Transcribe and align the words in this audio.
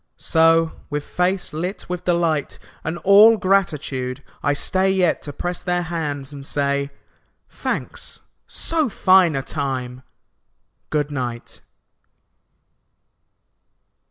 So, 0.17 0.71
with 0.89 1.03
face 1.03 1.53
lit 1.53 1.85
with 1.87 2.05
delight 2.05 2.57
And 2.83 2.97
all 3.03 3.37
gratitude, 3.37 4.23
I 4.41 4.53
stay 4.53 4.89
Yet 4.89 5.21
to 5.21 5.31
press 5.31 5.61
their 5.61 5.83
hands 5.83 6.33
and 6.33 6.43
say, 6.43 6.89
"Thanks. 7.51 8.19
So 8.47 8.89
fine 8.89 9.35
a 9.35 9.43
time! 9.43 10.01
Good 10.89 11.11
night. 11.11 11.61